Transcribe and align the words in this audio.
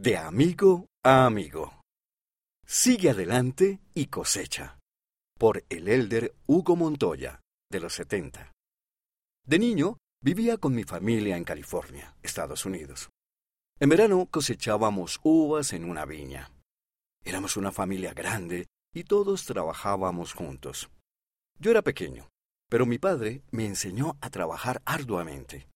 De 0.00 0.16
amigo 0.16 0.86
a 1.02 1.26
amigo. 1.26 1.82
Sigue 2.64 3.10
adelante 3.10 3.80
y 3.94 4.06
cosecha. 4.06 4.78
Por 5.36 5.64
el 5.68 5.88
elder 5.88 6.36
Hugo 6.46 6.76
Montoya, 6.76 7.40
de 7.68 7.80
los 7.80 7.94
70. 7.94 8.52
De 9.44 9.58
niño, 9.58 9.98
vivía 10.22 10.56
con 10.56 10.72
mi 10.76 10.84
familia 10.84 11.36
en 11.36 11.42
California, 11.42 12.14
Estados 12.22 12.64
Unidos. 12.64 13.08
En 13.80 13.88
verano 13.88 14.28
cosechábamos 14.30 15.18
uvas 15.24 15.72
en 15.72 15.84
una 15.84 16.04
viña. 16.04 16.52
Éramos 17.24 17.56
una 17.56 17.72
familia 17.72 18.14
grande 18.14 18.68
y 18.94 19.02
todos 19.02 19.46
trabajábamos 19.46 20.32
juntos. 20.32 20.90
Yo 21.58 21.72
era 21.72 21.82
pequeño, 21.82 22.28
pero 22.70 22.86
mi 22.86 22.98
padre 22.98 23.42
me 23.50 23.66
enseñó 23.66 24.16
a 24.20 24.30
trabajar 24.30 24.80
arduamente. 24.84 25.66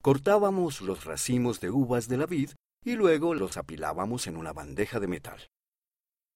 Cortábamos 0.00 0.80
los 0.80 1.04
racimos 1.04 1.60
de 1.60 1.68
uvas 1.68 2.08
de 2.08 2.16
la 2.16 2.24
vid 2.24 2.52
y 2.84 2.96
luego 2.96 3.34
los 3.34 3.56
apilábamos 3.56 4.26
en 4.26 4.36
una 4.36 4.52
bandeja 4.52 5.00
de 5.00 5.08
metal. 5.08 5.48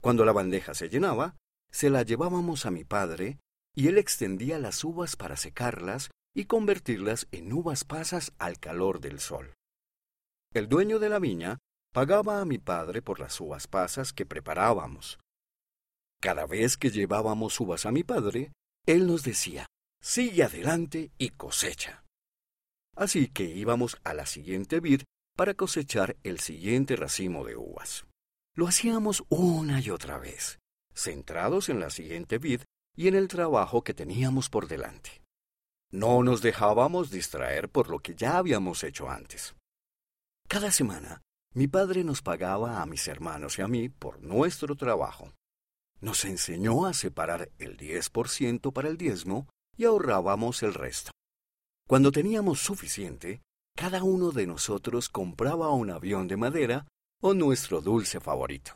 Cuando 0.00 0.24
la 0.24 0.32
bandeja 0.32 0.74
se 0.74 0.88
llenaba, 0.88 1.36
se 1.70 1.90
la 1.90 2.02
llevábamos 2.02 2.66
a 2.66 2.70
mi 2.70 2.84
padre 2.84 3.38
y 3.74 3.88
él 3.88 3.98
extendía 3.98 4.58
las 4.58 4.84
uvas 4.84 5.16
para 5.16 5.36
secarlas 5.36 6.10
y 6.34 6.44
convertirlas 6.44 7.26
en 7.32 7.52
uvas 7.52 7.84
pasas 7.84 8.32
al 8.38 8.58
calor 8.58 9.00
del 9.00 9.20
sol. 9.20 9.54
El 10.54 10.68
dueño 10.68 10.98
de 10.98 11.08
la 11.08 11.18
viña 11.18 11.58
pagaba 11.92 12.40
a 12.40 12.44
mi 12.44 12.58
padre 12.58 13.02
por 13.02 13.20
las 13.20 13.40
uvas 13.40 13.66
pasas 13.66 14.12
que 14.12 14.26
preparábamos. 14.26 15.18
Cada 16.20 16.46
vez 16.46 16.76
que 16.76 16.90
llevábamos 16.90 17.58
uvas 17.60 17.86
a 17.86 17.92
mi 17.92 18.04
padre, 18.04 18.52
él 18.86 19.06
nos 19.06 19.22
decía, 19.22 19.66
sigue 20.00 20.42
adelante 20.44 21.10
y 21.18 21.30
cosecha. 21.30 22.04
Así 22.96 23.28
que 23.28 23.44
íbamos 23.44 23.98
a 24.04 24.14
la 24.14 24.26
siguiente 24.26 24.80
vid 24.80 25.02
para 25.38 25.54
cosechar 25.54 26.16
el 26.24 26.40
siguiente 26.40 26.96
racimo 26.96 27.44
de 27.44 27.54
uvas. 27.54 28.04
Lo 28.56 28.66
hacíamos 28.66 29.22
una 29.28 29.80
y 29.80 29.88
otra 29.88 30.18
vez, 30.18 30.58
centrados 30.92 31.68
en 31.68 31.78
la 31.78 31.90
siguiente 31.90 32.38
vid 32.38 32.62
y 32.96 33.06
en 33.06 33.14
el 33.14 33.28
trabajo 33.28 33.84
que 33.84 33.94
teníamos 33.94 34.50
por 34.50 34.66
delante. 34.66 35.22
No 35.92 36.24
nos 36.24 36.42
dejábamos 36.42 37.12
distraer 37.12 37.68
por 37.68 37.88
lo 37.88 38.00
que 38.00 38.16
ya 38.16 38.36
habíamos 38.36 38.82
hecho 38.82 39.08
antes. 39.08 39.54
Cada 40.48 40.72
semana, 40.72 41.22
mi 41.54 41.68
padre 41.68 42.02
nos 42.02 42.20
pagaba 42.20 42.82
a 42.82 42.86
mis 42.86 43.06
hermanos 43.06 43.60
y 43.60 43.62
a 43.62 43.68
mí 43.68 43.88
por 43.88 44.20
nuestro 44.20 44.74
trabajo. 44.74 45.34
Nos 46.00 46.24
enseñó 46.24 46.84
a 46.84 46.94
separar 46.94 47.48
el 47.58 47.76
10% 47.76 48.72
para 48.72 48.88
el 48.88 48.96
diezmo 48.96 49.46
y 49.76 49.84
ahorrábamos 49.84 50.64
el 50.64 50.74
resto. 50.74 51.12
Cuando 51.86 52.10
teníamos 52.10 52.58
suficiente, 52.58 53.40
cada 53.78 54.02
uno 54.02 54.32
de 54.32 54.44
nosotros 54.44 55.08
compraba 55.08 55.70
un 55.70 55.90
avión 55.90 56.26
de 56.26 56.36
madera 56.36 56.88
o 57.22 57.32
nuestro 57.32 57.80
dulce 57.80 58.18
favorito. 58.18 58.72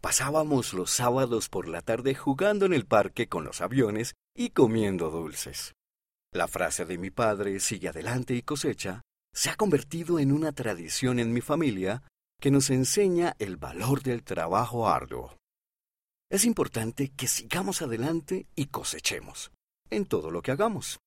Pasábamos 0.00 0.74
los 0.74 0.92
sábados 0.92 1.48
por 1.48 1.66
la 1.66 1.80
tarde 1.80 2.14
jugando 2.14 2.66
en 2.66 2.72
el 2.72 2.86
parque 2.86 3.28
con 3.28 3.42
los 3.42 3.60
aviones 3.60 4.14
y 4.32 4.50
comiendo 4.50 5.10
dulces. 5.10 5.72
La 6.32 6.46
frase 6.46 6.84
de 6.84 6.98
mi 6.98 7.10
padre, 7.10 7.58
sigue 7.58 7.88
adelante 7.88 8.34
y 8.34 8.42
cosecha, 8.42 9.02
se 9.34 9.50
ha 9.50 9.56
convertido 9.56 10.20
en 10.20 10.30
una 10.30 10.52
tradición 10.52 11.18
en 11.18 11.32
mi 11.32 11.40
familia 11.40 12.04
que 12.40 12.52
nos 12.52 12.70
enseña 12.70 13.34
el 13.40 13.56
valor 13.56 14.04
del 14.04 14.22
trabajo 14.22 14.88
arduo. 14.88 15.36
Es 16.30 16.44
importante 16.44 17.08
que 17.08 17.26
sigamos 17.26 17.82
adelante 17.82 18.46
y 18.54 18.66
cosechemos 18.66 19.50
en 19.90 20.06
todo 20.06 20.30
lo 20.30 20.42
que 20.42 20.52
hagamos. 20.52 21.00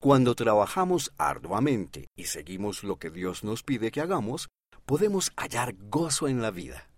Cuando 0.00 0.36
trabajamos 0.36 1.12
arduamente 1.18 2.06
y 2.16 2.26
seguimos 2.26 2.84
lo 2.84 3.00
que 3.00 3.10
Dios 3.10 3.42
nos 3.42 3.64
pide 3.64 3.90
que 3.90 4.00
hagamos, 4.00 4.48
podemos 4.86 5.32
hallar 5.36 5.74
gozo 5.76 6.28
en 6.28 6.40
la 6.40 6.52
vida. 6.52 6.88